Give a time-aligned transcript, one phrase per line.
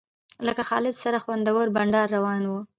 [0.45, 2.51] له خالد سره خوندور بنډار روان و.